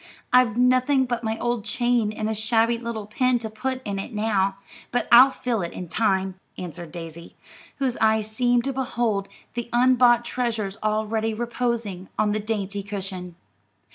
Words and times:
I've 0.33 0.57
nothing 0.57 1.05
but 1.05 1.23
my 1.23 1.37
old 1.37 1.63
chain 1.63 2.11
and 2.11 2.27
a 2.27 2.33
shabby 2.33 2.79
little 2.79 3.05
pin 3.05 3.37
to 3.37 3.51
put 3.51 3.83
in 3.85 3.99
it 3.99 4.13
now, 4.15 4.57
but 4.91 5.07
I'll 5.11 5.29
fill 5.29 5.61
it 5.61 5.73
in 5.73 5.87
time," 5.87 6.39
answered 6.57 6.91
Daisy, 6.91 7.35
whose 7.77 7.97
eyes 7.97 8.31
seemed 8.31 8.63
to 8.63 8.73
behold 8.73 9.27
the 9.53 9.69
unbought 9.71 10.25
treasures 10.25 10.79
already 10.81 11.35
reposing 11.35 12.09
on 12.17 12.31
the 12.31 12.39
dainty 12.39 12.81
cushion. 12.81 13.35